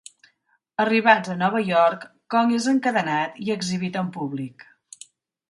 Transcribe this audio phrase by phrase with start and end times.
[0.85, 4.67] Arribats a Nova York, Kong és encadenat i exhibit en públic.